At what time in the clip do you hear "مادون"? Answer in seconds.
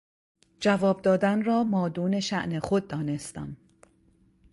1.63-2.19